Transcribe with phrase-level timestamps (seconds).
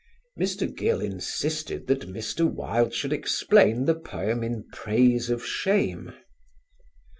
[0.39, 0.65] Mr.
[0.75, 2.51] Gill insisted that Mr.
[2.51, 6.11] Wilde should explain the poem in "Praise of Shame."